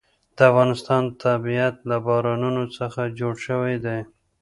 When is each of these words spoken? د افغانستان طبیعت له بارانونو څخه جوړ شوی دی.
د 0.35 0.37
افغانستان 0.51 1.03
طبیعت 1.25 1.75
له 1.89 1.97
بارانونو 2.07 2.63
څخه 2.77 3.01
جوړ 3.19 3.33
شوی 3.47 3.75
دی. 3.85 3.99